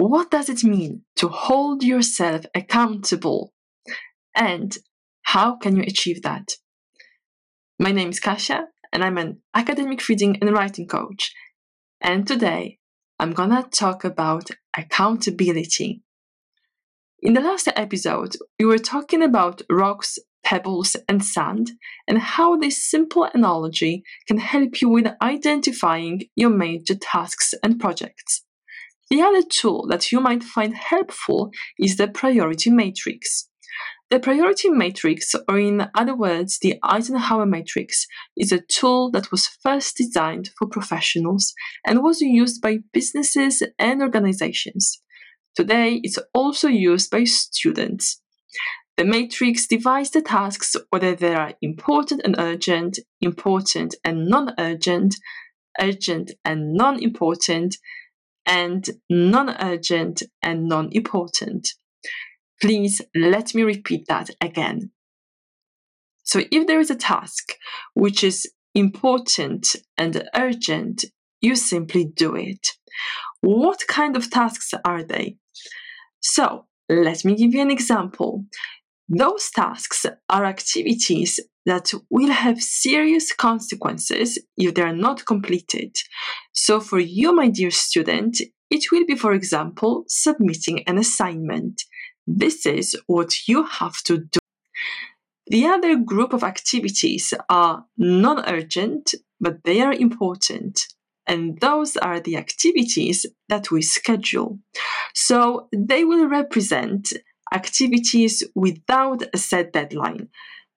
[0.00, 3.52] What does it mean to hold yourself accountable?
[4.34, 4.74] And
[5.24, 6.52] how can you achieve that?
[7.78, 11.34] My name is Kasia, and I'm an academic reading and writing coach.
[12.00, 12.78] And today,
[13.18, 16.02] I'm gonna talk about accountability.
[17.20, 21.72] In the last episode, we were talking about rocks, pebbles, and sand,
[22.08, 28.46] and how this simple analogy can help you with identifying your major tasks and projects.
[29.10, 33.48] The other tool that you might find helpful is the priority matrix.
[34.08, 39.46] The priority matrix, or in other words, the Eisenhower matrix, is a tool that was
[39.46, 41.54] first designed for professionals
[41.86, 45.00] and was used by businesses and organizations.
[45.56, 48.20] Today, it's also used by students.
[48.96, 55.16] The matrix divides the tasks whether they are important and urgent, important and non urgent,
[55.80, 57.76] urgent and non important,
[58.50, 61.68] and non urgent and non important.
[62.60, 64.90] Please let me repeat that again.
[66.24, 67.54] So, if there is a task
[67.94, 71.04] which is important and urgent,
[71.40, 72.72] you simply do it.
[73.40, 75.36] What kind of tasks are they?
[76.20, 78.44] So, let me give you an example.
[79.08, 85.96] Those tasks are activities that will have serious consequences if they are not completed.
[86.52, 91.82] So, for you, my dear student, it will be, for example, submitting an assignment.
[92.26, 94.40] This is what you have to do.
[95.48, 100.86] The other group of activities are non urgent, but they are important
[101.30, 104.58] and those are the activities that we schedule.
[105.14, 107.12] So they will represent
[107.54, 110.28] activities without a set deadline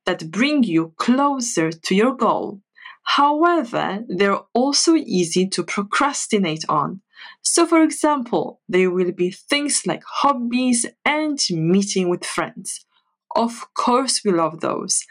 [0.06, 2.62] that bring you closer to your goal.
[3.04, 7.02] However, they're also easy to procrastinate on.
[7.42, 12.86] So, for example, there will be things like hobbies and meeting with friends.
[13.36, 15.06] Of course, we love those,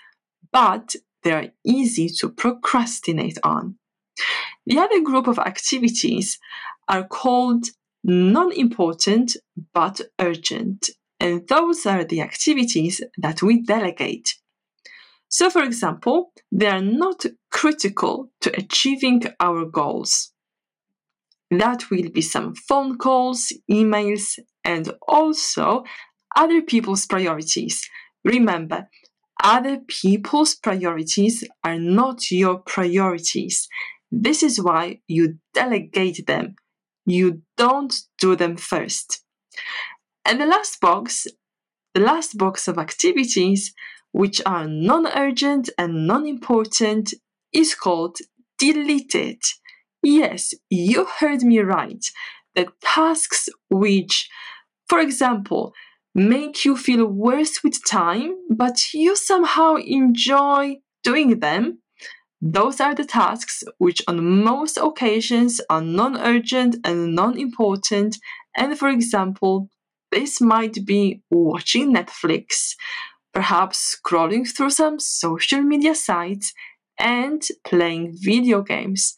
[0.52, 3.76] but they are easy to procrastinate on.
[4.66, 6.38] The other group of activities
[6.88, 7.66] are called
[8.04, 9.36] non important
[9.72, 10.90] but urgent,
[11.20, 14.34] and those are the activities that we delegate.
[15.32, 20.30] So, for example, they are not critical to achieving our goals.
[21.50, 25.84] That will be some phone calls, emails, and also
[26.36, 27.88] other people's priorities.
[28.26, 28.88] Remember,
[29.42, 33.68] other people's priorities are not your priorities.
[34.10, 36.56] This is why you delegate them.
[37.06, 39.22] You don't do them first.
[40.26, 41.26] And the last box,
[41.94, 43.72] the last box of activities,
[44.12, 47.12] which are non urgent and non important,
[47.52, 48.16] is called
[48.58, 49.42] deleted.
[50.02, 52.04] Yes, you heard me right.
[52.54, 54.28] The tasks which,
[54.88, 55.72] for example,
[56.14, 61.78] make you feel worse with time, but you somehow enjoy doing them,
[62.40, 68.18] those are the tasks which, on most occasions, are non urgent and non important.
[68.56, 69.70] And for example,
[70.10, 72.74] this might be watching Netflix,
[73.32, 76.52] perhaps scrolling through some social media sites,
[76.98, 79.14] and playing video games.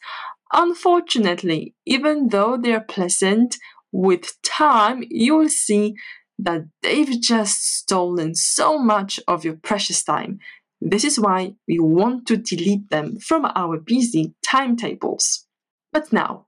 [0.53, 3.57] Unfortunately, even though they are pleasant,
[3.91, 5.95] with time you will see
[6.37, 10.39] that they've just stolen so much of your precious time
[10.81, 15.47] this is why we want to delete them from our busy timetables.
[15.91, 16.47] But now,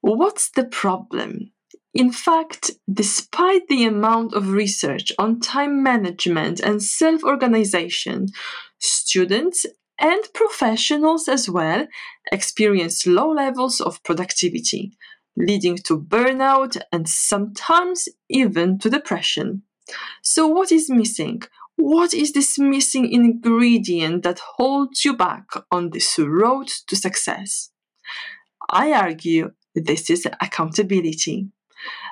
[0.00, 1.52] what's the problem?
[1.92, 8.28] In fact, despite the amount of research on time management and self organization,
[8.78, 9.66] students
[9.98, 11.86] and professionals as well
[12.32, 14.92] experience low levels of productivity,
[15.36, 19.62] leading to burnout and sometimes even to depression.
[20.22, 21.42] So, what is missing?
[21.76, 27.70] What is this missing ingredient that holds you back on this road to success?
[28.68, 31.48] I argue this is accountability.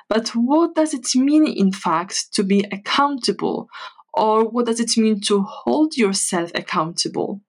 [0.09, 3.69] But what does it mean, in fact, to be accountable?
[4.13, 7.41] Or what does it mean to hold yourself accountable?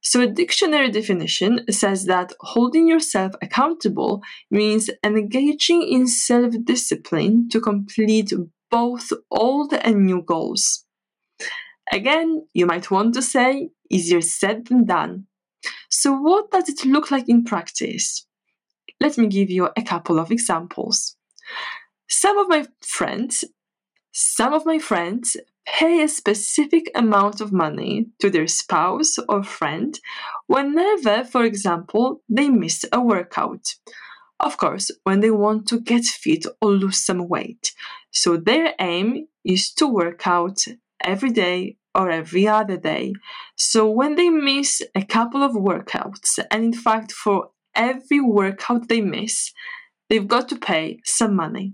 [0.00, 7.60] So, a dictionary definition says that holding yourself accountable means engaging in self discipline to
[7.60, 8.32] complete
[8.70, 10.84] both old and new goals.
[11.92, 15.26] Again, you might want to say, easier said than done.
[15.90, 18.26] So, what does it look like in practice?
[18.98, 21.11] Let me give you a couple of examples.
[22.08, 23.44] Some of my friends,
[24.12, 29.98] some of my friends pay a specific amount of money to their spouse or friend
[30.46, 33.74] whenever, for example, they miss a workout.
[34.40, 37.72] Of course, when they want to get fit or lose some weight.
[38.10, 40.64] So their aim is to work out
[41.00, 43.12] every day or every other day.
[43.56, 49.00] So when they miss a couple of workouts, and in fact, for every workout they
[49.00, 49.52] miss,
[50.12, 51.72] they've got to pay some money.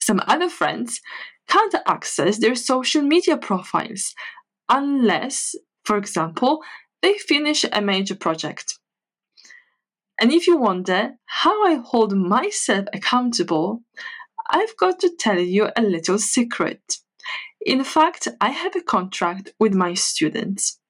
[0.00, 1.00] Some other friends
[1.46, 4.16] can't access their social media profiles
[4.68, 5.54] unless,
[5.84, 6.60] for example,
[7.00, 8.80] they finish a major project.
[10.20, 13.82] And if you wonder how I hold myself accountable,
[14.48, 16.96] I've got to tell you a little secret.
[17.64, 20.80] In fact, I have a contract with my students.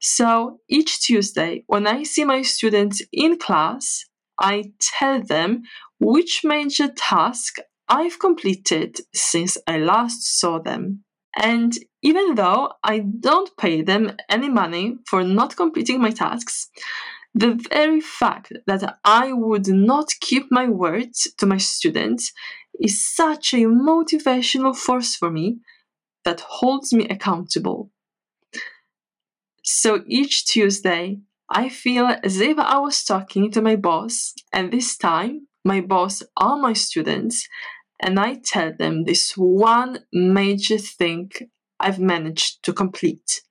[0.00, 4.06] So each Tuesday, when I see my students in class,
[4.40, 5.62] I tell them
[5.98, 7.58] which major task
[7.88, 11.04] I've completed since I last saw them.
[11.36, 11.72] And
[12.02, 16.68] even though I don't pay them any money for not completing my tasks,
[17.34, 22.32] the very fact that I would not keep my words to my students
[22.80, 25.58] is such a motivational force for me
[26.24, 27.90] that holds me accountable.
[29.62, 31.20] So each Tuesday,
[31.50, 36.22] I feel as if I was talking to my boss, and this time, my boss
[36.36, 37.48] are my students,
[38.00, 41.32] and I tell them this one major thing
[41.80, 43.42] I've managed to complete.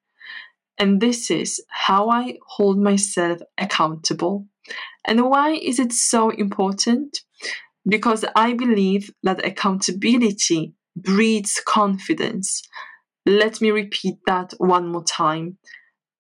[0.78, 4.48] And this is how I hold myself accountable.
[5.06, 7.20] And why is it so important?
[7.86, 12.62] Because I believe that accountability breeds confidence.
[13.26, 15.58] Let me repeat that one more time.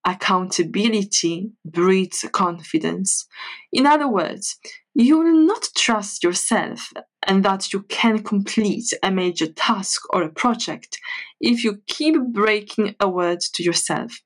[0.05, 3.27] Accountability breeds confidence.
[3.71, 4.57] In other words,
[4.95, 6.91] you will not trust yourself
[7.27, 10.97] and that you can complete a major task or a project
[11.39, 14.21] if you keep breaking a word to yourself.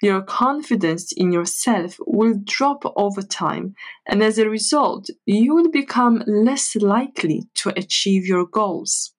[0.00, 3.74] Your confidence in yourself will drop over time,
[4.08, 9.14] and as a result, you will become less likely to achieve your goals.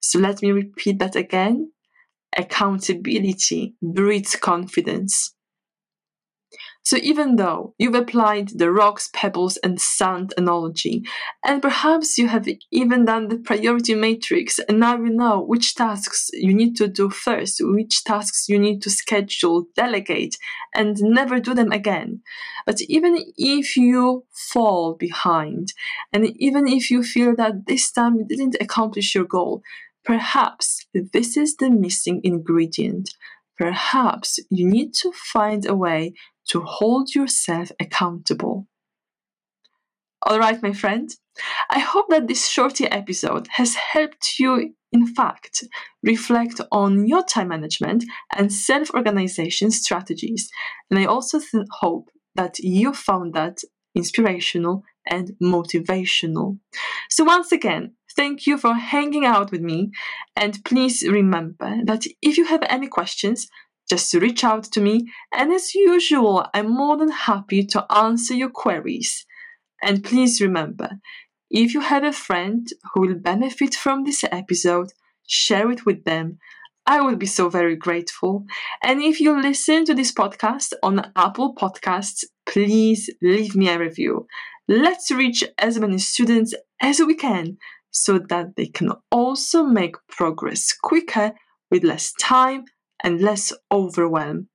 [0.00, 1.72] So let me repeat that again.
[2.36, 5.34] Accountability breeds confidence.
[6.82, 11.04] So even though you've applied the rocks, pebbles, and sand analogy,
[11.44, 16.30] and perhaps you have even done the priority matrix, and now you know which tasks
[16.32, 20.38] you need to do first, which tasks you need to schedule, delegate,
[20.74, 22.22] and never do them again.
[22.64, 25.74] But even if you fall behind,
[26.12, 29.62] and even if you feel that this time you didn't accomplish your goal,
[30.04, 33.10] Perhaps this is the missing ingredient.
[33.58, 36.14] Perhaps you need to find a way
[36.48, 38.66] to hold yourself accountable.
[40.22, 41.10] All right, my friend,
[41.70, 45.64] I hope that this shorty episode has helped you, in fact,
[46.02, 48.04] reflect on your time management
[48.36, 50.50] and self organization strategies.
[50.90, 53.62] And I also th- hope that you found that
[53.94, 56.58] inspirational and motivational.
[57.08, 59.90] So, once again, thank you for hanging out with me.
[60.36, 63.48] And please remember that if you have any questions,
[63.88, 65.10] just reach out to me.
[65.32, 69.24] And as usual, I'm more than happy to answer your queries.
[69.82, 70.90] And please remember,
[71.50, 74.92] if you have a friend who will benefit from this episode,
[75.26, 76.38] share it with them.
[76.84, 78.44] I would be so very grateful.
[78.82, 84.26] And if you listen to this podcast on Apple Podcasts, please leave me a review.
[84.68, 86.52] Let's reach as many students
[86.82, 87.56] as we can
[87.90, 91.32] so that they can also make progress quicker
[91.70, 92.64] with less time
[93.02, 94.48] and less overwhelm.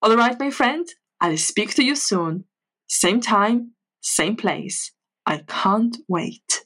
[0.00, 0.86] All right, my friend,
[1.20, 2.44] I'll speak to you soon.
[2.88, 4.92] Same time, same place.
[5.24, 6.64] I can't wait.